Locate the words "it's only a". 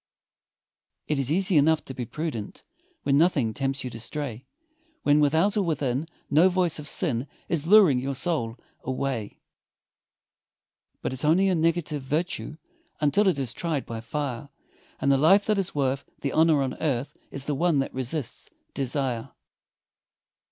11.13-11.53